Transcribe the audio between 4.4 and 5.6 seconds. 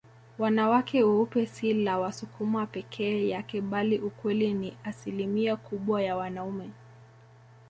ni asimilia